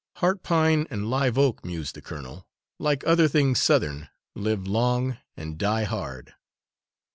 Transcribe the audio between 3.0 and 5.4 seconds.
other things Southern, live long